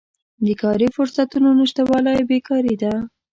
د 0.45 0.47
کاري 0.61 0.87
فرصتونو 0.95 1.49
نشتوالی 1.59 2.17
بیکاري 2.29 2.75
ده. 2.83 2.93